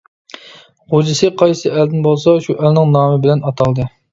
[0.93, 3.91] غوجىسى قايسى ئەلدىن بولسا، شۇ ئەلنىڭ نامى بىلەن ئاتالدى.